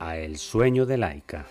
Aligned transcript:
a 0.00 0.16
El 0.16 0.38
sueño 0.38 0.86
de 0.86 0.96
Laika. 0.96 1.46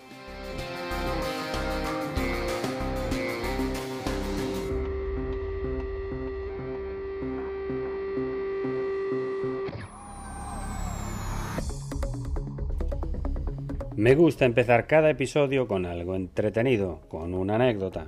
Me 13.96 14.14
gusta 14.14 14.46
empezar 14.46 14.86
cada 14.86 15.10
episodio 15.10 15.68
con 15.68 15.86
algo 15.86 16.14
entretenido, 16.14 17.02
con 17.08 17.34
una 17.34 17.56
anécdota. 17.56 18.06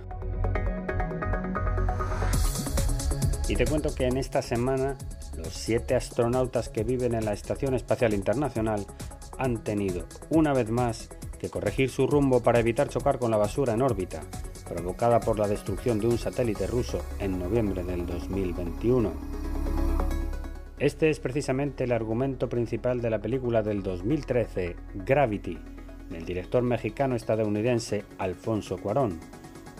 Y 3.48 3.54
te 3.56 3.66
cuento 3.66 3.94
que 3.94 4.06
en 4.06 4.16
esta 4.16 4.40
semana 4.40 4.96
los 5.42 5.54
siete 5.54 5.94
astronautas 5.94 6.68
que 6.68 6.84
viven 6.84 7.14
en 7.14 7.24
la 7.24 7.32
Estación 7.32 7.74
Espacial 7.74 8.14
Internacional 8.14 8.86
han 9.38 9.64
tenido, 9.64 10.06
una 10.30 10.52
vez 10.52 10.70
más, 10.70 11.08
que 11.38 11.50
corregir 11.50 11.90
su 11.90 12.06
rumbo 12.06 12.40
para 12.42 12.60
evitar 12.60 12.88
chocar 12.88 13.18
con 13.18 13.30
la 13.30 13.36
basura 13.36 13.72
en 13.72 13.82
órbita, 13.82 14.22
provocada 14.68 15.18
por 15.20 15.38
la 15.38 15.48
destrucción 15.48 15.98
de 15.98 16.06
un 16.06 16.18
satélite 16.18 16.66
ruso 16.66 17.02
en 17.18 17.38
noviembre 17.38 17.82
del 17.82 18.06
2021. 18.06 19.12
Este 20.78 21.10
es 21.10 21.20
precisamente 21.20 21.84
el 21.84 21.92
argumento 21.92 22.48
principal 22.48 23.00
de 23.00 23.10
la 23.10 23.20
película 23.20 23.62
del 23.62 23.82
2013, 23.82 24.76
Gravity, 24.94 25.58
del 26.10 26.24
director 26.24 26.62
mexicano-estadounidense 26.62 28.04
Alfonso 28.18 28.78
Cuarón, 28.78 29.18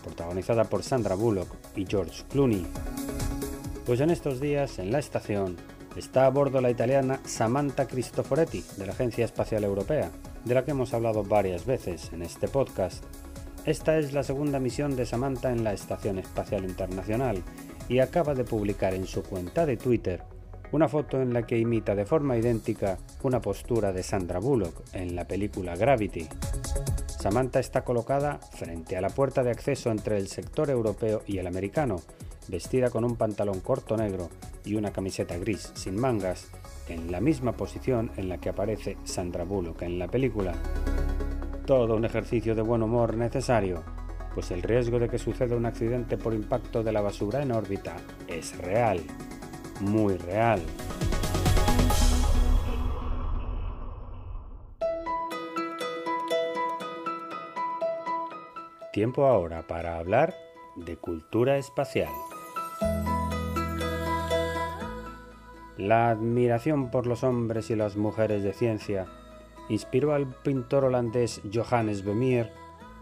protagonizada 0.03 0.65
por 0.65 0.83
Sandra 0.83 1.15
Bullock 1.15 1.49
y 1.77 1.87
George 1.87 2.25
Clooney. 2.29 2.67
Pues 3.85 3.99
en 3.99 4.11
estos 4.11 4.41
días, 4.41 4.79
en 4.79 4.93
la 4.93 5.01
estación, 5.01 5.57
está 5.97 6.27
a 6.27 6.31
bordo 6.31 6.61
la 6.61 6.71
italiana 6.71 7.19
Samantha 7.25 7.89
Cristoforetti 7.89 8.65
de 8.77 8.87
la 8.87 8.93
Agencia 8.93 9.25
Espacial 9.25 9.65
Europea, 9.65 10.09
de 10.45 10.55
la 10.55 10.65
que 10.65 10.71
hemos 10.71 10.95
hablado 10.95 11.25
varias 11.25 11.67
veces 11.67 12.13
en 12.13 12.23
este 12.23 12.47
podcast. 12.47 13.03
Esta 13.67 13.99
es 13.99 14.13
la 14.13 14.23
segunda 14.23 14.61
misión 14.61 14.95
de 14.95 15.05
Samantha 15.05 15.51
en 15.51 15.65
la 15.65 15.73
Estación 15.73 16.21
Espacial 16.21 16.65
Internacional 16.65 17.43
y 17.89 17.99
acaba 17.99 18.35
de 18.35 18.45
publicar 18.45 18.95
en 18.95 19.07
su 19.07 19.25
cuenta 19.25 19.67
de 19.67 19.77
Twitter 19.77 20.23
una 20.71 20.89
foto 20.89 21.21
en 21.21 21.35
la 21.35 21.45
que 21.45 21.59
imita 21.59 21.97
de 21.97 22.07
forma 22.07 22.37
idéntica 22.37 22.99
una 23.25 23.41
postura 23.41 23.93
de 23.93 24.05
Sandra 24.05 24.39
Bullock 24.39 24.81
en 24.93 25.17
la 25.17 25.27
película 25.27 25.75
Gravity. 25.75 26.29
Samantha 27.07 27.59
está 27.59 27.83
colocada 27.83 28.39
frente 28.39 28.97
a 28.97 29.01
la 29.01 29.11
puerta 29.11 29.43
de 29.43 29.51
acceso 29.51 29.91
entre 29.91 30.19
el 30.19 30.29
sector 30.29 30.71
europeo 30.71 31.23
y 31.27 31.39
el 31.39 31.49
americano, 31.49 31.97
vestida 32.49 32.91
con 32.91 33.05
un 33.05 33.17
pantalón 33.17 33.61
corto 33.61 33.97
negro 33.97 34.29
y 34.65 34.75
una 34.75 34.93
camiseta 34.93 35.37
gris 35.39 35.73
sin 35.75 36.01
mangas, 36.01 36.49
en 36.89 37.11
la 37.11 37.21
misma 37.21 37.53
posición 37.53 38.11
en 38.17 38.29
la 38.29 38.39
que 38.39 38.49
aparece 38.49 38.97
Sandra 39.05 39.45
Bullock 39.45 39.83
en 39.83 39.99
la 39.99 40.09
película. 40.09 40.55
Todo 41.67 41.97
un 41.97 42.05
ejercicio 42.05 42.55
de 42.55 42.63
buen 42.63 42.83
humor 42.83 43.17
necesario, 43.17 43.83
pues 44.35 44.51
el 44.51 44.63
riesgo 44.63 44.99
de 44.99 45.09
que 45.09 45.19
suceda 45.19 45.57
un 45.57 45.67
accidente 45.67 46.17
por 46.17 46.35
impacto 46.35 46.83
de 46.83 46.93
la 46.93 47.01
basura 47.01 47.43
en 47.43 47.53
órbita 47.53 47.97
es 48.27 48.57
real, 48.59 49.01
muy 49.81 50.17
real. 50.17 50.61
Tiempo 58.93 59.27
ahora 59.27 59.67
para 59.67 59.99
hablar 59.99 60.35
de 60.77 60.97
cultura 60.97 61.57
espacial. 61.57 62.11
La 65.83 66.11
admiración 66.11 66.93
por 66.93 67.09
los 67.09 67.25
hombres 67.25 67.69
y 67.71 67.75
las 67.75 67.97
mujeres 67.97 68.45
de 68.45 68.53
ciencia 68.53 69.07
inspiró 69.69 70.15
al 70.15 70.29
pintor 70.29 70.85
holandés 70.85 71.43
Johannes 71.53 72.05
Vermeer 72.05 72.53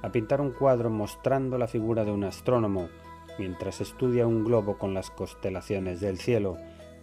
a 0.01 0.11
pintar 0.11 0.41
un 0.41 0.53
cuadro 0.53 0.89
mostrando 0.89 1.59
la 1.59 1.69
figura 1.69 2.07
de 2.07 2.11
un 2.11 2.25
astrónomo 2.25 2.89
mientras 3.39 3.83
estudia 3.83 4.27
un 4.27 4.45
globo 4.45 4.79
con 4.79 4.95
las 4.95 5.11
constelaciones 5.11 6.01
del 6.01 6.17
cielo 6.17 6.57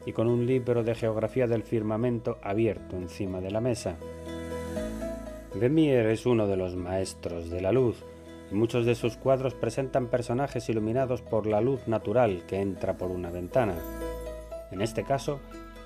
y 0.03 0.13
con 0.13 0.27
un 0.27 0.47
libro 0.47 0.83
de 0.83 0.95
geografía 0.95 1.45
del 1.45 1.61
firmamento 1.61 2.39
abierto 2.41 2.95
encima 2.95 3.39
de 3.39 3.51
la 3.51 3.61
mesa. 3.61 3.97
Vermeer 5.53 6.07
es 6.07 6.25
uno 6.25 6.47
de 6.47 6.57
los 6.57 6.75
maestros 6.75 7.51
de 7.51 7.61
la 7.61 7.71
luz 7.71 8.03
y 8.51 8.55
muchos 8.55 8.83
de 8.87 8.95
sus 8.95 9.15
cuadros 9.15 9.53
presentan 9.53 10.07
personajes 10.07 10.69
iluminados 10.69 11.21
por 11.21 11.45
la 11.45 11.61
luz 11.61 11.87
natural 11.87 12.47
que 12.47 12.61
entra 12.61 12.97
por 12.97 13.11
una 13.11 13.29
ventana. 13.29 13.75
En 14.71 14.81
este 14.81 15.03
caso, 15.03 15.39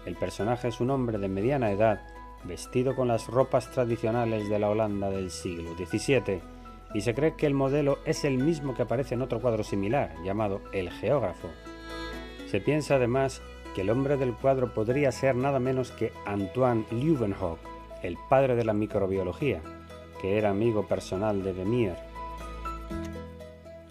el 0.06 0.16
personaje 0.16 0.68
es 0.68 0.80
un 0.80 0.90
hombre 0.90 1.18
de 1.18 1.28
mediana 1.28 1.72
edad, 1.72 2.02
vestido 2.44 2.96
con 2.96 3.08
las 3.08 3.28
ropas 3.28 3.70
tradicionales 3.72 4.50
de 4.50 4.60
la 4.60 4.70
Holanda 4.70 5.10
del 5.10 5.32
siglo 5.32 5.76
XVII, 5.76 6.42
y 6.94 7.02
se 7.02 7.14
cree 7.14 7.36
que 7.36 7.46
el 7.46 7.54
modelo 7.54 8.00
es 8.06 8.26
el 8.26 8.38
mismo 8.38 8.74
que 8.74 8.82
aparece 8.82 9.16
en 9.16 9.22
otro 9.22 9.40
cuadro 9.40 9.64
similar, 9.64 10.14
llamado 10.24 10.62
El 10.74 10.90
Geógrafo. 10.90 11.50
Se 12.50 12.60
piensa 12.60 12.96
además 12.96 13.42
que 13.74 13.82
el 13.82 13.90
hombre 13.90 14.18
del 14.18 14.34
cuadro 14.34 14.74
podría 14.74 15.12
ser 15.12 15.36
nada 15.36 15.60
menos 15.60 15.92
que 15.92 16.12
Antoine 16.26 16.86
Leeuwenhoek, 16.92 17.60
el 18.04 18.18
padre 18.30 18.56
de 18.56 18.66
la 18.66 18.74
microbiología, 18.74 19.62
que 20.22 20.38
era 20.38 20.50
amigo 20.50 20.88
personal 20.88 21.44
de 21.44 21.54
Vermeer. 21.54 21.96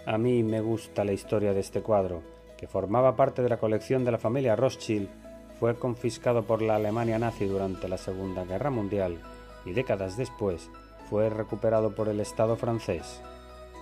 A 0.06 0.18
mí 0.18 0.42
me 0.42 0.60
gusta 0.60 1.04
la 1.04 1.12
historia 1.12 1.52
de 1.52 1.60
este 1.60 1.82
cuadro, 1.82 2.22
que 2.58 2.66
formaba 2.66 3.16
parte 3.16 3.42
de 3.42 3.48
la 3.48 3.58
colección 3.58 4.04
de 4.04 4.12
la 4.12 4.18
familia 4.18 4.56
Rothschild, 4.56 5.08
fue 5.60 5.74
confiscado 5.76 6.44
por 6.44 6.62
la 6.62 6.76
Alemania 6.76 7.18
nazi 7.18 7.44
durante 7.44 7.86
la 7.86 7.98
Segunda 7.98 8.46
Guerra 8.46 8.70
Mundial 8.70 9.18
y 9.66 9.72
décadas 9.72 10.16
después 10.16 10.70
fue 11.10 11.28
recuperado 11.28 11.94
por 11.94 12.08
el 12.08 12.18
Estado 12.20 12.56
francés. 12.56 13.20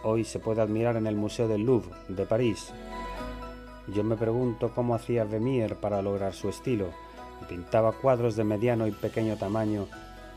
Hoy 0.02 0.24
se 0.24 0.40
puede 0.40 0.60
admirar 0.60 0.96
en 0.96 1.06
el 1.06 1.14
Museo 1.14 1.46
del 1.46 1.64
Louvre 1.64 1.94
de 2.08 2.26
París. 2.26 2.72
Yo 3.94 4.02
me 4.02 4.16
pregunto 4.16 4.72
cómo 4.74 4.96
hacía 4.96 5.22
Vermeer 5.22 5.76
para 5.76 6.02
lograr 6.02 6.34
su 6.34 6.48
estilo. 6.48 6.88
Pintaba 7.48 7.92
cuadros 7.92 8.34
de 8.34 8.42
mediano 8.42 8.88
y 8.88 8.90
pequeño 8.90 9.36
tamaño, 9.36 9.86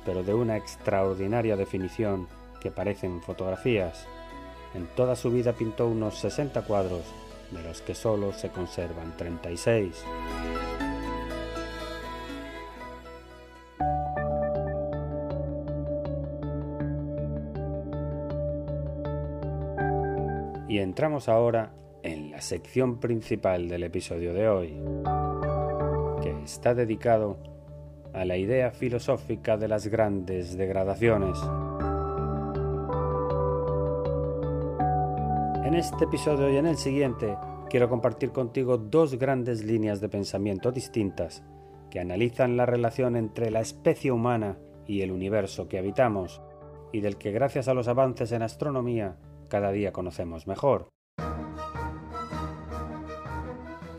pero 0.05 0.23
de 0.23 0.35
una 0.35 0.57
extraordinaria 0.57 1.55
definición 1.55 2.27
que 2.59 2.69
parecen 2.69 3.19
fotografías. 3.19 4.05
En 4.75 4.85
toda 4.95 5.15
su 5.15 5.31
vida 5.31 5.53
pintó 5.53 5.87
unos 5.87 6.19
60 6.19 6.61
cuadros 6.61 7.01
de 7.49 7.63
los 7.63 7.81
que 7.81 7.95
solo 7.95 8.31
se 8.31 8.49
conservan 8.49 9.17
36. 9.17 10.05
Entramos 21.01 21.29
ahora 21.29 21.73
en 22.03 22.29
la 22.29 22.41
sección 22.41 22.99
principal 22.99 23.67
del 23.67 23.81
episodio 23.81 24.35
de 24.35 24.47
hoy, 24.47 24.79
que 26.21 26.43
está 26.43 26.75
dedicado 26.75 27.39
a 28.13 28.23
la 28.23 28.37
idea 28.37 28.69
filosófica 28.69 29.57
de 29.57 29.67
las 29.67 29.87
grandes 29.87 30.55
degradaciones. 30.55 31.39
En 35.65 35.73
este 35.73 36.05
episodio 36.05 36.51
y 36.51 36.57
en 36.57 36.67
el 36.67 36.77
siguiente 36.77 37.35
quiero 37.67 37.89
compartir 37.89 38.31
contigo 38.31 38.77
dos 38.77 39.15
grandes 39.15 39.63
líneas 39.63 40.01
de 40.01 40.09
pensamiento 40.09 40.71
distintas 40.71 41.43
que 41.89 41.99
analizan 41.99 42.57
la 42.57 42.67
relación 42.67 43.15
entre 43.15 43.49
la 43.49 43.61
especie 43.61 44.11
humana 44.11 44.59
y 44.85 45.01
el 45.01 45.11
universo 45.11 45.67
que 45.67 45.79
habitamos 45.79 46.43
y 46.91 47.01
del 47.01 47.17
que 47.17 47.31
gracias 47.31 47.67
a 47.67 47.73
los 47.73 47.87
avances 47.87 48.31
en 48.33 48.43
astronomía 48.43 49.17
cada 49.51 49.71
día 49.71 49.91
conocemos 49.91 50.47
mejor. 50.47 50.87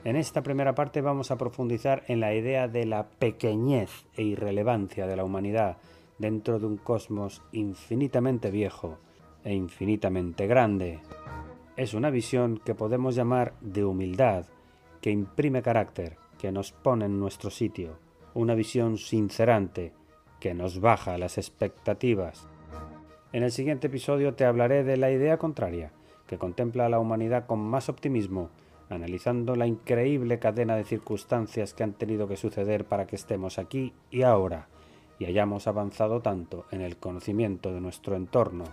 En 0.02 0.16
esta 0.16 0.42
primera 0.42 0.74
parte 0.74 1.00
vamos 1.00 1.30
a 1.30 1.38
profundizar 1.38 2.02
en 2.08 2.18
la 2.18 2.34
idea 2.34 2.66
de 2.66 2.86
la 2.86 3.06
pequeñez 3.08 4.06
e 4.16 4.22
irrelevancia 4.22 5.06
de 5.06 5.14
la 5.14 5.22
humanidad 5.22 5.76
dentro 6.18 6.58
de 6.58 6.66
un 6.66 6.76
cosmos 6.76 7.42
infinitamente 7.52 8.50
viejo 8.50 8.98
e 9.44 9.54
infinitamente 9.54 10.48
grande 10.48 11.00
es 11.76 11.94
una 11.94 12.10
visión 12.10 12.60
que 12.62 12.74
podemos 12.74 13.14
llamar 13.14 13.54
de 13.60 13.84
humildad, 13.84 14.44
que 15.00 15.10
imprime 15.10 15.62
carácter, 15.62 16.18
que 16.38 16.52
nos 16.52 16.72
pone 16.72 17.06
en 17.06 17.18
nuestro 17.18 17.50
sitio, 17.50 17.98
una 18.34 18.54
visión 18.54 18.98
sincerante, 18.98 19.94
que 20.38 20.52
nos 20.52 20.80
baja 20.80 21.16
las 21.16 21.38
expectativas. 21.38 22.46
En 23.32 23.42
el 23.42 23.50
siguiente 23.50 23.86
episodio 23.86 24.34
te 24.34 24.44
hablaré 24.44 24.84
de 24.84 24.98
la 24.98 25.10
idea 25.10 25.38
contraria, 25.38 25.90
que 26.26 26.36
contempla 26.36 26.84
a 26.84 26.88
la 26.90 26.98
humanidad 26.98 27.46
con 27.46 27.60
más 27.60 27.88
optimismo, 27.88 28.50
analizando 28.90 29.56
la 29.56 29.66
increíble 29.66 30.38
cadena 30.38 30.76
de 30.76 30.84
circunstancias 30.84 31.72
que 31.72 31.82
han 31.82 31.94
tenido 31.94 32.28
que 32.28 32.36
suceder 32.36 32.84
para 32.84 33.06
que 33.06 33.16
estemos 33.16 33.58
aquí 33.58 33.94
y 34.10 34.20
ahora, 34.22 34.68
y 35.18 35.24
hayamos 35.24 35.66
avanzado 35.66 36.20
tanto 36.20 36.66
en 36.70 36.82
el 36.82 36.98
conocimiento 36.98 37.72
de 37.72 37.80
nuestro 37.80 38.16
entorno. 38.16 38.64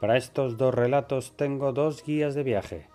Para 0.00 0.16
estos 0.16 0.56
dos 0.56 0.74
relatos 0.74 1.34
tengo 1.36 1.72
dos 1.72 2.02
guías 2.04 2.34
de 2.34 2.42
viaje, 2.42 2.88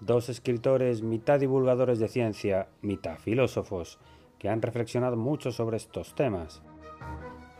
dos 0.00 0.28
escritores 0.28 1.02
mitad 1.02 1.40
divulgadores 1.40 1.98
de 1.98 2.06
ciencia, 2.06 2.68
mitad 2.80 3.18
filósofos, 3.18 3.98
que 4.38 4.48
han 4.48 4.62
reflexionado 4.62 5.16
mucho 5.16 5.50
sobre 5.50 5.78
estos 5.78 6.14
temas. 6.14 6.62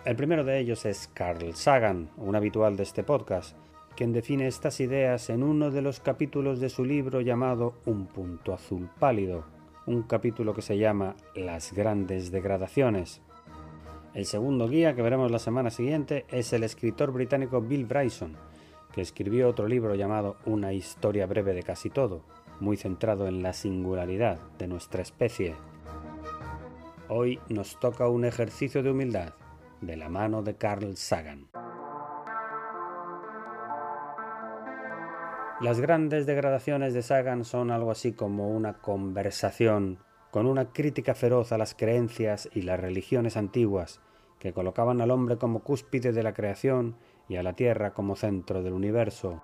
El 0.07 0.15
primero 0.15 0.45
de 0.45 0.61
ellos 0.61 0.87
es 0.87 1.11
Carl 1.13 1.53
Sagan, 1.57 2.11
un 2.17 2.37
habitual 2.37 2.77
de 2.77 2.85
este 2.85 3.03
podcast, 3.03 3.57
quien 3.97 4.13
define 4.13 4.47
estas 4.47 4.79
ideas 4.79 5.31
en 5.31 5.43
uno 5.43 5.73
de 5.73 5.83
los 5.83 5.99
capítulos 5.99 6.61
de 6.61 6.69
su 6.69 6.85
libro 6.85 7.23
llamado 7.23 7.75
Un 7.87 8.07
punto 8.07 8.55
azul 8.55 8.89
pálido, 9.01 9.47
un 9.85 10.05
capítulo 10.05 10.55
que 10.55 10.63
se 10.63 10.79
llama 10.79 11.17
Las 11.35 11.73
grandes 11.73 12.31
degradaciones. 12.31 13.21
El 14.15 14.27
segundo 14.27 14.69
guía 14.69 14.95
que 14.95 15.03
veremos 15.03 15.33
la 15.33 15.41
semana 15.41 15.71
siguiente 15.71 16.25
es 16.31 16.53
el 16.53 16.63
escritor 16.63 17.11
británico 17.11 17.61
Bill 17.61 17.87
Bryson, 17.87 18.37
que 18.93 19.01
escribió 19.01 19.49
otro 19.49 19.67
libro 19.67 19.97
llamado 19.97 20.37
Una 20.45 20.73
historia 20.73 21.27
breve 21.27 21.53
de 21.53 21.65
casi 21.65 21.91
todo, 21.91 22.23
muy 22.61 22.77
centrado 22.77 23.27
en 23.27 23.43
la 23.43 23.53
singularidad 23.53 24.39
de 24.57 24.69
nuestra 24.69 25.03
especie. 25.03 25.57
Hoy 27.09 27.41
nos 27.49 27.81
toca 27.81 28.09
un 28.09 28.25
ejercicio 28.25 28.85
de 28.85 28.93
humildad 28.93 29.35
de 29.81 29.97
la 29.97 30.09
mano 30.09 30.43
de 30.43 30.57
Carl 30.57 30.97
Sagan. 30.97 31.49
Las 35.61 35.81
grandes 35.81 36.27
degradaciones 36.27 36.93
de 36.93 37.03
Sagan 37.03 37.45
son 37.45 37.71
algo 37.71 37.91
así 37.91 38.13
como 38.13 38.51
una 38.51 38.75
conversación 38.75 39.99
con 40.31 40.47
una 40.47 40.73
crítica 40.73 41.15
feroz 41.15 41.51
a 41.53 41.59
las 41.59 41.75
creencias 41.75 42.49
y 42.53 42.63
las 42.63 42.79
religiones 42.79 43.39
antiguas 43.39 44.01
que 44.39 44.53
colocaban 44.53 45.01
al 45.01 45.11
hombre 45.11 45.39
como 45.39 45.61
cúspide 45.61 46.13
de 46.13 46.23
la 46.23 46.35
creación 46.35 46.97
y 47.29 47.37
a 47.37 47.43
la 47.43 47.55
Tierra 47.55 47.95
como 47.95 48.17
centro 48.17 48.63
del 48.63 48.75
universo. 48.75 49.43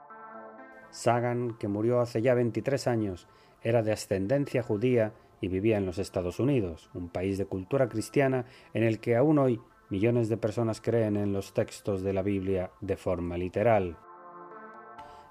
Sagan, 0.91 1.57
que 1.59 1.69
murió 1.69 2.01
hace 2.01 2.21
ya 2.21 2.35
23 2.35 2.87
años, 2.87 3.27
era 3.63 3.83
de 3.83 3.93
ascendencia 3.93 4.63
judía 4.63 5.15
y 5.41 5.49
vivía 5.49 5.79
en 5.79 5.87
los 5.87 5.99
Estados 5.99 6.39
Unidos, 6.39 6.91
un 6.93 7.09
país 7.09 7.39
de 7.39 7.47
cultura 7.47 7.89
cristiana 7.89 8.45
en 8.75 8.83
el 8.85 9.01
que 9.01 9.17
aún 9.17 9.39
hoy 9.39 9.61
millones 9.93 10.31
de 10.31 10.39
personas 10.39 10.81
creen 10.81 11.19
en 11.19 11.35
los 11.35 11.53
textos 11.53 12.03
de 12.03 12.15
la 12.15 12.23
Biblia 12.23 12.71
de 12.81 12.97
forma 12.97 13.37
literal. 13.37 13.99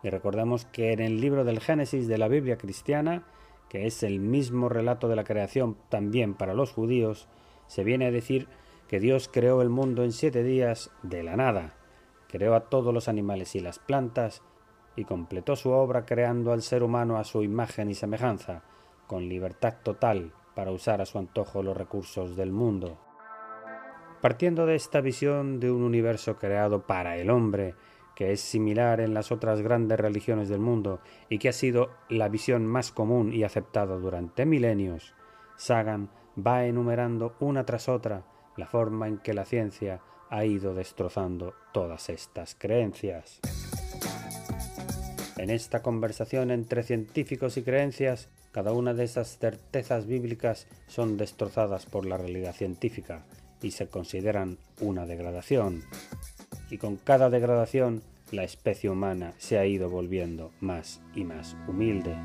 Y 0.03 0.09
recordemos 0.11 0.65
que 0.65 0.93
en 0.93 0.99
el 0.99 1.19
libro 1.19 1.43
del 1.43 1.59
Génesis 1.59 2.07
de 2.07 2.19
la 2.19 2.27
Biblia 2.27 2.59
cristiana, 2.59 3.25
que 3.69 3.87
es 3.87 4.03
el 4.03 4.19
mismo 4.19 4.69
relato 4.69 5.07
de 5.07 5.15
la 5.15 5.23
creación 5.23 5.77
también 5.89 6.35
para 6.35 6.53
los 6.53 6.73
judíos, 6.73 7.27
se 7.65 7.83
viene 7.83 8.05
a 8.05 8.11
decir 8.11 8.47
que 8.87 8.99
Dios 8.99 9.31
creó 9.33 9.63
el 9.63 9.69
mundo 9.69 10.03
en 10.03 10.11
siete 10.11 10.43
días 10.43 10.91
de 11.01 11.23
la 11.23 11.35
nada, 11.35 11.73
creó 12.29 12.53
a 12.53 12.69
todos 12.69 12.93
los 12.93 13.07
animales 13.07 13.55
y 13.55 13.61
las 13.61 13.79
plantas, 13.79 14.43
y 14.95 15.05
completó 15.05 15.55
su 15.55 15.71
obra 15.71 16.05
creando 16.05 16.51
al 16.51 16.61
ser 16.61 16.83
humano 16.83 17.17
a 17.17 17.23
su 17.23 17.41
imagen 17.41 17.89
y 17.89 17.95
semejanza, 17.95 18.61
con 19.07 19.27
libertad 19.27 19.77
total 19.81 20.33
para 20.53 20.69
usar 20.69 21.01
a 21.01 21.07
su 21.07 21.17
antojo 21.17 21.63
los 21.63 21.75
recursos 21.75 22.35
del 22.35 22.51
mundo. 22.51 22.99
Partiendo 24.21 24.67
de 24.67 24.75
esta 24.75 25.01
visión 25.01 25.59
de 25.59 25.71
un 25.71 25.81
universo 25.81 26.37
creado 26.37 26.85
para 26.85 27.17
el 27.17 27.31
hombre, 27.31 27.73
que 28.15 28.31
es 28.31 28.39
similar 28.39 29.01
en 29.01 29.15
las 29.15 29.31
otras 29.31 29.61
grandes 29.61 29.99
religiones 29.99 30.47
del 30.47 30.59
mundo 30.59 30.99
y 31.27 31.39
que 31.39 31.49
ha 31.49 31.53
sido 31.53 31.89
la 32.07 32.29
visión 32.29 32.67
más 32.67 32.91
común 32.91 33.33
y 33.33 33.43
aceptada 33.43 33.95
durante 33.95 34.45
milenios, 34.45 35.15
Sagan 35.57 36.09
va 36.37 36.65
enumerando 36.65 37.35
una 37.39 37.65
tras 37.65 37.89
otra 37.89 38.23
la 38.57 38.67
forma 38.67 39.07
en 39.07 39.17
que 39.17 39.33
la 39.33 39.45
ciencia 39.45 40.01
ha 40.29 40.45
ido 40.45 40.75
destrozando 40.75 41.55
todas 41.73 42.09
estas 42.09 42.53
creencias. 42.53 43.39
En 45.37 45.49
esta 45.49 45.81
conversación 45.81 46.51
entre 46.51 46.83
científicos 46.83 47.57
y 47.57 47.63
creencias, 47.63 48.29
cada 48.51 48.71
una 48.71 48.93
de 48.93 49.03
esas 49.03 49.39
certezas 49.39 50.05
bíblicas 50.05 50.67
son 50.85 51.17
destrozadas 51.17 51.87
por 51.87 52.05
la 52.05 52.17
realidad 52.17 52.53
científica, 52.53 53.25
y 53.61 53.71
se 53.71 53.87
consideran 53.87 54.57
una 54.79 55.05
degradación. 55.05 55.83
Y 56.69 56.77
con 56.77 56.97
cada 56.97 57.29
degradación 57.29 58.01
la 58.31 58.43
especie 58.43 58.89
humana 58.89 59.33
se 59.37 59.57
ha 59.57 59.65
ido 59.65 59.89
volviendo 59.89 60.51
más 60.59 61.01
y 61.13 61.23
más 61.23 61.55
humilde. 61.67 62.15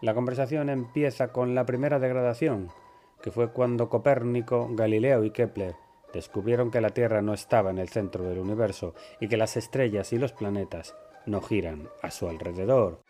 La 0.00 0.14
conversación 0.14 0.68
empieza 0.68 1.32
con 1.32 1.54
la 1.54 1.66
primera 1.66 1.98
degradación, 1.98 2.68
que 3.22 3.32
fue 3.32 3.52
cuando 3.52 3.88
Copérnico, 3.88 4.68
Galileo 4.72 5.24
y 5.24 5.30
Kepler 5.30 5.74
descubrieron 6.12 6.70
que 6.70 6.80
la 6.80 6.90
Tierra 6.90 7.20
no 7.20 7.34
estaba 7.34 7.70
en 7.70 7.78
el 7.78 7.88
centro 7.88 8.24
del 8.24 8.38
universo 8.38 8.94
y 9.20 9.28
que 9.28 9.36
las 9.36 9.56
estrellas 9.56 10.12
y 10.12 10.18
los 10.18 10.32
planetas 10.32 10.94
no 11.26 11.40
giran 11.40 11.88
a 12.02 12.10
su 12.10 12.28
alrededor. 12.28 13.02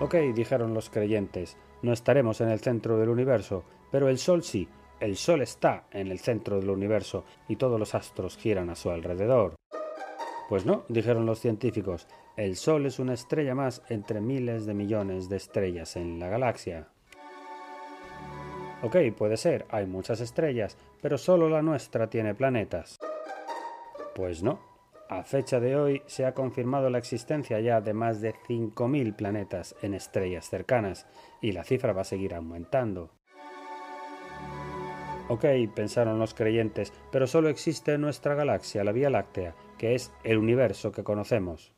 Ok, 0.00 0.14
dijeron 0.34 0.74
los 0.74 0.90
creyentes, 0.90 1.56
no 1.82 1.92
estaremos 1.92 2.40
en 2.40 2.48
el 2.48 2.60
centro 2.60 2.98
del 2.98 3.08
universo, 3.08 3.64
pero 3.90 4.08
el 4.08 4.18
Sol 4.18 4.42
sí, 4.42 4.68
el 5.00 5.16
Sol 5.16 5.42
está 5.42 5.84
en 5.92 6.08
el 6.08 6.18
centro 6.18 6.58
del 6.58 6.70
universo 6.70 7.24
y 7.48 7.56
todos 7.56 7.78
los 7.78 7.94
astros 7.94 8.36
giran 8.36 8.70
a 8.70 8.74
su 8.74 8.90
alrededor. 8.90 9.54
Pues 10.48 10.64
no, 10.64 10.84
dijeron 10.88 11.26
los 11.26 11.40
científicos, 11.40 12.08
el 12.36 12.56
Sol 12.56 12.86
es 12.86 12.98
una 12.98 13.14
estrella 13.14 13.54
más 13.54 13.82
entre 13.88 14.20
miles 14.20 14.66
de 14.66 14.74
millones 14.74 15.28
de 15.28 15.36
estrellas 15.36 15.96
en 15.96 16.18
la 16.18 16.28
galaxia. 16.28 16.88
Ok, 18.82 18.96
puede 19.16 19.36
ser, 19.36 19.66
hay 19.70 19.86
muchas 19.86 20.20
estrellas, 20.20 20.76
pero 21.02 21.18
solo 21.18 21.48
la 21.48 21.62
nuestra 21.62 22.08
tiene 22.08 22.34
planetas. 22.34 22.96
Pues 24.14 24.42
no, 24.42 24.60
a 25.08 25.22
fecha 25.22 25.60
de 25.60 25.76
hoy 25.76 26.02
se 26.06 26.26
ha 26.26 26.34
confirmado 26.34 26.90
la 26.90 26.98
existencia 26.98 27.60
ya 27.60 27.80
de 27.80 27.94
más 27.94 28.20
de 28.20 28.34
5.000 28.34 29.16
planetas 29.16 29.74
en 29.82 29.94
estrellas 29.94 30.48
cercanas 30.48 31.06
y 31.40 31.52
la 31.52 31.64
cifra 31.64 31.92
va 31.92 32.02
a 32.02 32.04
seguir 32.04 32.34
aumentando. 32.34 33.10
Ok, 35.28 35.44
pensaron 35.74 36.18
los 36.18 36.32
creyentes, 36.32 36.92
pero 37.12 37.26
solo 37.26 37.48
existe 37.48 37.98
nuestra 37.98 38.34
galaxia, 38.34 38.84
la 38.84 38.92
Vía 38.92 39.10
Láctea, 39.10 39.54
que 39.76 39.94
es 39.94 40.10
el 40.24 40.38
universo 40.38 40.90
que 40.90 41.04
conocemos. 41.04 41.74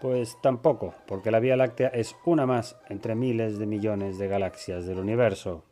Pues 0.00 0.36
tampoco, 0.40 0.94
porque 1.06 1.30
la 1.30 1.40
Vía 1.40 1.56
Láctea 1.56 1.88
es 1.88 2.16
una 2.24 2.46
más 2.46 2.76
entre 2.88 3.14
miles 3.14 3.58
de 3.58 3.66
millones 3.66 4.18
de 4.18 4.28
galaxias 4.28 4.86
del 4.86 4.98
universo. 4.98 5.64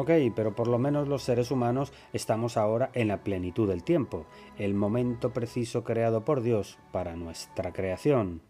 Ok, 0.00 0.12
pero 0.34 0.54
por 0.54 0.66
lo 0.66 0.78
menos 0.78 1.08
los 1.08 1.22
seres 1.22 1.50
humanos 1.50 1.92
estamos 2.14 2.56
ahora 2.56 2.88
en 2.94 3.08
la 3.08 3.22
plenitud 3.22 3.68
del 3.68 3.84
tiempo, 3.84 4.24
el 4.56 4.72
momento 4.72 5.34
preciso 5.34 5.84
creado 5.84 6.24
por 6.24 6.40
Dios 6.40 6.78
para 6.90 7.16
nuestra 7.16 7.74
creación. 7.74 8.40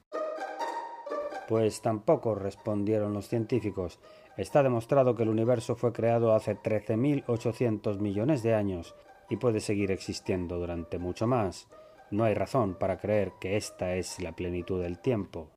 Pues 1.48 1.82
tampoco 1.82 2.36
respondieron 2.36 3.14
los 3.14 3.26
científicos. 3.26 3.98
Está 4.36 4.62
demostrado 4.62 5.16
que 5.16 5.24
el 5.24 5.28
universo 5.28 5.74
fue 5.74 5.92
creado 5.92 6.36
hace 6.36 6.56
13.800 6.56 7.98
millones 7.98 8.44
de 8.44 8.54
años 8.54 8.94
y 9.28 9.36
puede 9.36 9.58
seguir 9.58 9.90
existiendo 9.90 10.56
durante 10.56 11.00
mucho 11.00 11.26
más. 11.26 11.66
No 12.12 12.22
hay 12.22 12.34
razón 12.34 12.76
para 12.76 12.98
creer 12.98 13.32
que 13.40 13.56
esta 13.56 13.96
es 13.96 14.20
la 14.20 14.36
plenitud 14.36 14.80
del 14.80 15.00
tiempo. 15.00 15.50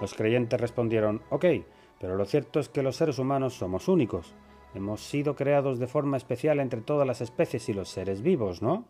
Los 0.00 0.14
creyentes 0.14 0.58
respondieron, 0.58 1.20
ok, 1.28 1.44
pero 2.00 2.16
lo 2.16 2.24
cierto 2.24 2.60
es 2.60 2.70
que 2.70 2.82
los 2.82 2.96
seres 2.96 3.18
humanos 3.18 3.52
somos 3.52 3.86
únicos. 3.86 4.34
Hemos 4.74 5.02
sido 5.02 5.36
creados 5.36 5.78
de 5.78 5.86
forma 5.86 6.16
especial 6.16 6.58
entre 6.58 6.80
todas 6.80 7.06
las 7.06 7.20
especies 7.20 7.68
y 7.68 7.74
los 7.74 7.90
seres 7.90 8.22
vivos, 8.22 8.62
¿no? 8.62 8.88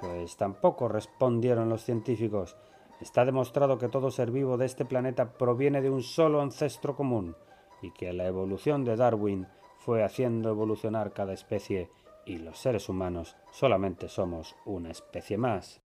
Pues 0.00 0.36
tampoco 0.38 0.88
respondieron 0.88 1.68
los 1.68 1.84
científicos. 1.84 2.56
Está 3.02 3.26
demostrado 3.26 3.76
que 3.76 3.88
todo 3.88 4.10
ser 4.10 4.30
vivo 4.30 4.56
de 4.56 4.64
este 4.64 4.86
planeta 4.86 5.34
proviene 5.34 5.82
de 5.82 5.90
un 5.90 6.02
solo 6.02 6.40
ancestro 6.40 6.96
común 6.96 7.36
y 7.82 7.90
que 7.90 8.12
la 8.14 8.26
evolución 8.26 8.84
de 8.84 8.96
Darwin 8.96 9.46
fue 9.76 10.02
haciendo 10.04 10.48
evolucionar 10.48 11.12
cada 11.12 11.34
especie 11.34 11.90
y 12.24 12.38
los 12.38 12.58
seres 12.58 12.88
humanos 12.88 13.36
solamente 13.50 14.08
somos 14.08 14.56
una 14.64 14.90
especie 14.90 15.36
más. 15.36 15.82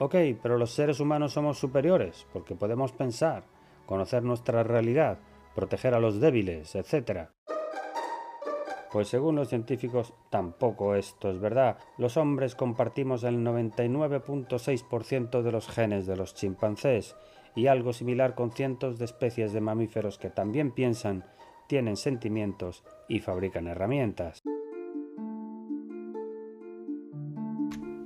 Ok, 0.00 0.16
pero 0.42 0.58
los 0.58 0.72
seres 0.72 1.00
humanos 1.00 1.32
somos 1.32 1.58
superiores 1.58 2.26
porque 2.32 2.54
podemos 2.56 2.92
pensar, 2.92 3.44
conocer 3.92 4.22
nuestra 4.22 4.62
realidad, 4.62 5.18
proteger 5.54 5.92
a 5.92 6.00
los 6.00 6.18
débiles, 6.18 6.74
etc. 6.76 7.28
Pues 8.90 9.08
según 9.08 9.36
los 9.36 9.50
científicos, 9.50 10.14
tampoco 10.30 10.94
esto 10.94 11.30
es 11.30 11.38
verdad. 11.38 11.76
Los 11.98 12.16
hombres 12.16 12.54
compartimos 12.54 13.22
el 13.22 13.44
99.6% 13.44 15.42
de 15.42 15.52
los 15.52 15.68
genes 15.68 16.06
de 16.06 16.16
los 16.16 16.34
chimpancés 16.34 17.16
y 17.54 17.66
algo 17.66 17.92
similar 17.92 18.34
con 18.34 18.52
cientos 18.52 18.98
de 18.98 19.04
especies 19.04 19.52
de 19.52 19.60
mamíferos 19.60 20.16
que 20.16 20.30
también 20.30 20.70
piensan, 20.70 21.26
tienen 21.66 21.98
sentimientos 21.98 22.84
y 23.08 23.20
fabrican 23.20 23.66
herramientas. 23.66 24.42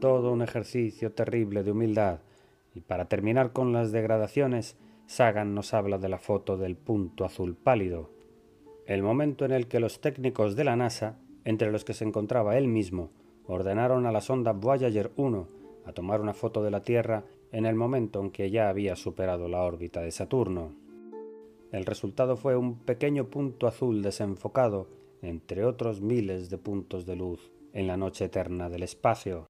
Todo 0.00 0.32
un 0.32 0.42
ejercicio 0.42 1.12
terrible 1.12 1.62
de 1.62 1.70
humildad. 1.70 2.18
Y 2.74 2.80
para 2.80 3.04
terminar 3.04 3.52
con 3.52 3.72
las 3.72 3.92
degradaciones, 3.92 4.76
Sagan 5.06 5.54
nos 5.54 5.72
habla 5.72 5.98
de 5.98 6.08
la 6.08 6.18
foto 6.18 6.56
del 6.56 6.76
punto 6.76 7.24
azul 7.24 7.54
pálido, 7.56 8.10
el 8.86 9.02
momento 9.02 9.44
en 9.44 9.52
el 9.52 9.68
que 9.68 9.80
los 9.80 10.00
técnicos 10.00 10.56
de 10.56 10.64
la 10.64 10.76
NASA, 10.76 11.18
entre 11.44 11.70
los 11.70 11.84
que 11.84 11.94
se 11.94 12.04
encontraba 12.04 12.58
él 12.58 12.66
mismo, 12.66 13.10
ordenaron 13.46 14.06
a 14.06 14.12
la 14.12 14.20
sonda 14.20 14.52
Voyager 14.52 15.12
1 15.16 15.48
a 15.84 15.92
tomar 15.92 16.20
una 16.20 16.34
foto 16.34 16.62
de 16.62 16.72
la 16.72 16.82
Tierra 16.82 17.24
en 17.52 17.66
el 17.66 17.76
momento 17.76 18.20
en 18.20 18.30
que 18.30 18.50
ya 18.50 18.68
había 18.68 18.96
superado 18.96 19.48
la 19.48 19.62
órbita 19.62 20.00
de 20.00 20.10
Saturno. 20.10 20.74
El 21.70 21.86
resultado 21.86 22.36
fue 22.36 22.56
un 22.56 22.80
pequeño 22.80 23.26
punto 23.30 23.68
azul 23.68 24.02
desenfocado 24.02 24.88
entre 25.22 25.64
otros 25.64 26.00
miles 26.00 26.50
de 26.50 26.58
puntos 26.58 27.06
de 27.06 27.16
luz 27.16 27.52
en 27.72 27.86
la 27.86 27.96
noche 27.96 28.24
eterna 28.24 28.68
del 28.68 28.82
espacio. 28.82 29.46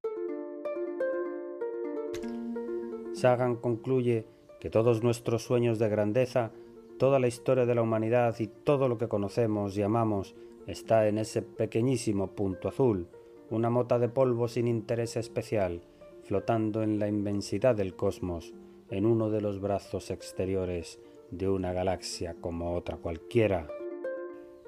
Sagan 3.13 3.57
concluye 3.57 4.27
que 4.61 4.71
todos 4.71 5.03
nuestros 5.03 5.45
sueños 5.45 5.79
de 5.79 5.89
grandeza, 5.89 6.53
toda 6.99 7.19
la 7.19 7.29
historia 7.29 7.67
de 7.67 7.75
la 7.75 7.83
humanidad 7.83 8.37
y 8.39 8.47
todo 8.47 8.89
lo 8.89 8.99
que 8.99 9.09
conocemos 9.09 9.77
y 9.77 9.83
amamos 9.83 10.35
está 10.67 11.07
en 11.09 11.19
ese 11.19 11.43
pequeñísimo 11.43 12.29
punto 12.29 12.69
azul, 12.69 13.09
una 13.51 13.71
mota 13.71 13.99
de 13.99 14.09
polvo 14.09 14.49
sin 14.49 14.67
interés 14.67 15.17
especial, 15.17 15.83
flotando 16.25 16.83
en 16.83 16.99
la 16.99 17.09
inmensidad 17.09 17.77
del 17.77 17.95
cosmos, 17.95 18.55
en 18.91 19.07
uno 19.07 19.31
de 19.31 19.41
los 19.41 19.61
brazos 19.61 20.11
exteriores 20.11 21.01
de 21.31 21.49
una 21.49 21.73
galaxia 21.73 22.35
como 22.41 22.75
otra 22.75 22.97
cualquiera. 22.97 23.69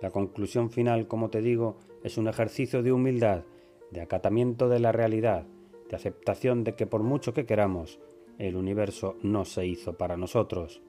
La 0.00 0.10
conclusión 0.10 0.70
final, 0.70 1.08
como 1.08 1.30
te 1.30 1.40
digo, 1.40 1.76
es 2.02 2.18
un 2.18 2.28
ejercicio 2.28 2.82
de 2.82 2.92
humildad, 2.92 3.44
de 3.90 4.00
acatamiento 4.00 4.68
de 4.68 4.78
la 4.78 4.92
realidad, 4.92 5.46
de 5.88 5.96
aceptación 5.96 6.62
de 6.62 6.74
que 6.74 6.86
por 6.86 7.02
mucho 7.02 7.32
que 7.32 7.46
queramos, 7.46 7.98
el 8.38 8.56
universo 8.56 9.16
no 9.22 9.44
se 9.44 9.66
hizo 9.66 9.98
para 9.98 10.16
nosotros. 10.16 10.80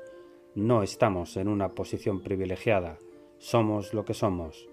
No 0.56 0.84
estamos 0.84 1.36
en 1.36 1.48
una 1.48 1.70
posición 1.70 2.22
privilegiada. 2.22 2.98
Somos 3.38 3.94
lo 3.94 4.06
que 4.06 4.14
somos, 4.14 4.70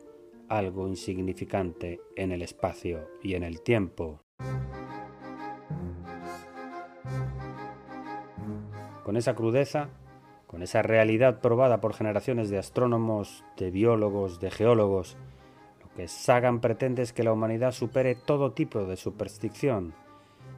algo 0.48 0.86
insignificante 0.86 2.00
en 2.16 2.32
el 2.32 2.42
espacio 2.42 3.08
y 3.22 3.34
en 3.34 3.44
el 3.44 3.62
tiempo. 3.62 4.20
Con 9.04 9.16
esa 9.16 9.34
crudeza, 9.34 9.88
con 10.46 10.62
esa 10.62 10.82
realidad 10.82 11.40
probada 11.40 11.80
por 11.80 11.94
generaciones 11.94 12.50
de 12.50 12.58
astrónomos, 12.58 13.44
de 13.56 13.70
biólogos, 13.70 14.40
de 14.40 14.50
geólogos, 14.50 15.16
lo 15.80 15.88
que 15.94 16.08
Sagan 16.08 16.60
pretende 16.60 17.02
es 17.02 17.12
que 17.12 17.22
la 17.22 17.32
humanidad 17.32 17.72
supere 17.72 18.16
todo 18.16 18.52
tipo 18.52 18.84
de 18.84 18.96
superstición, 18.96 19.94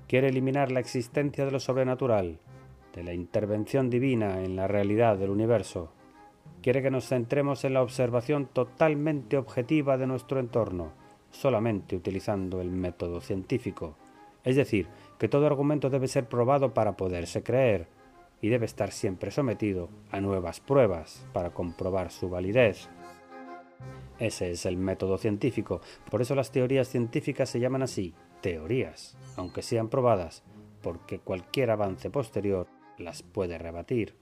quiere 0.08 0.28
eliminar 0.28 0.72
la 0.72 0.80
existencia 0.80 1.44
de 1.44 1.52
lo 1.52 1.60
sobrenatural, 1.60 2.38
de 2.94 3.04
la 3.04 3.12
intervención 3.12 3.90
divina 3.90 4.42
en 4.42 4.56
la 4.56 4.66
realidad 4.66 5.18
del 5.18 5.30
universo. 5.30 5.92
Quiere 6.62 6.82
que 6.82 6.90
nos 6.90 7.06
centremos 7.06 7.64
en 7.64 7.74
la 7.74 7.82
observación 7.82 8.46
totalmente 8.46 9.36
objetiva 9.36 9.96
de 9.98 10.06
nuestro 10.06 10.40
entorno, 10.40 10.92
solamente 11.30 11.94
utilizando 11.94 12.60
el 12.60 12.70
método 12.70 13.20
científico. 13.20 13.96
Es 14.42 14.56
decir, 14.56 14.88
que 15.18 15.28
todo 15.28 15.46
argumento 15.46 15.90
debe 15.90 16.08
ser 16.08 16.26
probado 16.26 16.72
para 16.74 16.96
poderse 16.96 17.42
creer, 17.42 17.86
y 18.40 18.48
debe 18.48 18.66
estar 18.66 18.92
siempre 18.92 19.30
sometido 19.30 19.88
a 20.10 20.20
nuevas 20.20 20.60
pruebas 20.60 21.26
para 21.32 21.50
comprobar 21.50 22.10
su 22.10 22.28
validez. 22.30 22.88
Ese 24.18 24.50
es 24.50 24.66
el 24.66 24.76
método 24.76 25.18
científico, 25.18 25.80
por 26.10 26.22
eso 26.22 26.34
las 26.34 26.50
teorías 26.50 26.88
científicas 26.88 27.48
se 27.48 27.60
llaman 27.60 27.82
así, 27.82 28.14
teorías, 28.40 29.16
aunque 29.36 29.62
sean 29.62 29.88
probadas, 29.88 30.42
porque 30.82 31.18
cualquier 31.18 31.70
avance 31.70 32.10
posterior 32.10 32.66
las 32.98 33.22
puede 33.22 33.58
rebatir. 33.58 34.16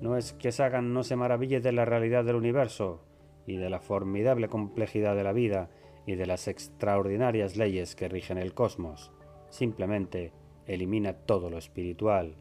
No 0.00 0.16
es 0.16 0.32
que 0.32 0.52
Sagan 0.52 0.94
no 0.94 1.02
se 1.02 1.16
maraville 1.16 1.60
de 1.60 1.72
la 1.72 1.84
realidad 1.84 2.24
del 2.24 2.36
universo 2.36 3.04
y 3.46 3.56
de 3.56 3.68
la 3.68 3.80
formidable 3.80 4.48
complejidad 4.48 5.14
de 5.14 5.24
la 5.24 5.32
vida 5.32 5.70
y 6.06 6.14
de 6.14 6.26
las 6.26 6.48
extraordinarias 6.48 7.56
leyes 7.56 7.94
que 7.94 8.08
rigen 8.08 8.38
el 8.38 8.54
cosmos, 8.54 9.12
simplemente 9.50 10.32
elimina 10.66 11.12
todo 11.12 11.50
lo 11.50 11.58
espiritual. 11.58 12.36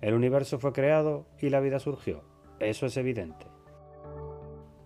El 0.00 0.14
universo 0.14 0.58
fue 0.58 0.72
creado 0.72 1.26
y 1.40 1.50
la 1.50 1.60
vida 1.60 1.80
surgió, 1.80 2.22
eso 2.60 2.86
es 2.86 2.96
evidente. 2.96 3.46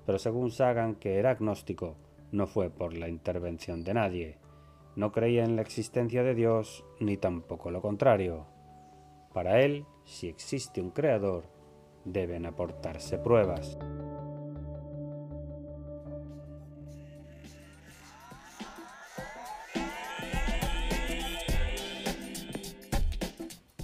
Pero 0.06 0.18
según 0.18 0.50
Sagan, 0.50 0.94
que 0.94 1.18
era 1.18 1.30
agnóstico, 1.30 1.96
no 2.32 2.46
fue 2.46 2.70
por 2.70 2.96
la 2.96 3.08
intervención 3.08 3.82
de 3.82 3.94
nadie. 3.94 4.38
No 4.96 5.12
creía 5.12 5.44
en 5.44 5.56
la 5.56 5.62
existencia 5.62 6.22
de 6.22 6.34
Dios 6.34 6.84
ni 6.98 7.16
tampoco 7.16 7.70
lo 7.70 7.80
contrario. 7.80 8.46
Para 9.32 9.60
él, 9.60 9.84
si 10.04 10.28
existe 10.28 10.80
un 10.80 10.90
creador, 10.90 11.44
deben 12.04 12.46
aportarse 12.46 13.18
pruebas. 13.18 13.78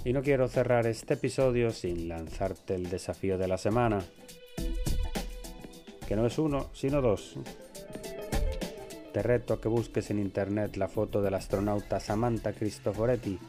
Y 0.03 0.13
no 0.13 0.21
quiero 0.21 0.47
cerrar 0.47 0.87
este 0.87 1.15
episodio 1.15 1.71
sin 1.71 2.07
lanzarte 2.07 2.75
el 2.75 2.89
desafío 2.89 3.37
de 3.37 3.49
la 3.49 3.57
semana, 3.57 3.99
que 6.07 6.15
no 6.15 6.25
es 6.25 6.39
uno, 6.39 6.69
sino 6.71 7.01
dos. 7.01 7.37
Te 9.17 9.23
reto 9.23 9.55
a 9.55 9.59
que 9.59 9.67
busques 9.67 10.11
en 10.11 10.19
internet 10.19 10.75
la 10.75 10.87
foto 10.87 11.23
del 11.23 11.33
astronauta 11.33 11.99
Samantha 11.99 12.53
Cristoforetti 12.53 13.39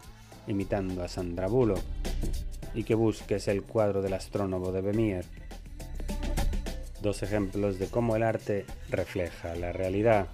imitando 0.47 1.03
a 1.03 1.09
Sandra 1.09 1.47
Bullock 1.47 1.83
y 2.73 2.85
que 2.85 2.95
busques 2.95 3.49
el 3.49 3.63
cuadro 3.65 4.01
del 4.01 4.15
astrónomo 4.15 4.73
de 4.73 4.81
Vermeer. 4.81 5.27
Dos 7.03 7.23
ejemplos 7.23 7.79
de 7.79 7.89
cómo 7.89 8.17
el 8.17 8.23
arte 8.23 8.65
refleja 8.89 9.55
la 9.57 9.73
realidad. 9.73 10.29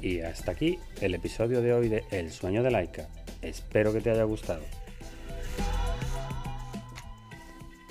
Y 0.00 0.20
hasta 0.20 0.52
aquí 0.52 0.78
el 1.02 1.14
episodio 1.14 1.60
de 1.60 1.74
hoy 1.74 1.90
de 1.90 2.04
El 2.10 2.32
sueño 2.32 2.62
de 2.62 2.70
Laika. 2.70 3.08
Espero 3.42 3.92
que 3.92 4.00
te 4.00 4.10
haya 4.10 4.24
gustado. 4.24 4.62